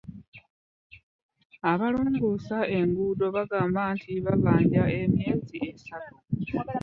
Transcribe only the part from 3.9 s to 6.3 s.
nti babanja emyezi esatu.